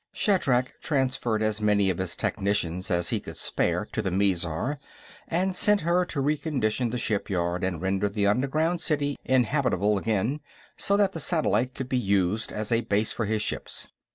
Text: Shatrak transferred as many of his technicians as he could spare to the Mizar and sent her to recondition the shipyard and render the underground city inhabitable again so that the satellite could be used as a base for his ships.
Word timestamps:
Shatrak 0.15 0.81
transferred 0.81 1.43
as 1.43 1.61
many 1.61 1.91
of 1.91 1.99
his 1.99 2.15
technicians 2.15 2.89
as 2.89 3.11
he 3.11 3.19
could 3.19 3.37
spare 3.37 3.85
to 3.91 4.01
the 4.01 4.09
Mizar 4.09 4.79
and 5.27 5.55
sent 5.55 5.81
her 5.81 6.05
to 6.05 6.19
recondition 6.21 6.89
the 6.89 6.97
shipyard 6.97 7.63
and 7.63 7.83
render 7.83 8.09
the 8.09 8.25
underground 8.25 8.81
city 8.81 9.15
inhabitable 9.23 9.99
again 9.99 10.39
so 10.75 10.97
that 10.97 11.11
the 11.11 11.19
satellite 11.19 11.75
could 11.75 11.87
be 11.87 11.99
used 11.99 12.51
as 12.51 12.71
a 12.71 12.81
base 12.81 13.11
for 13.11 13.25
his 13.25 13.43
ships. 13.43 13.89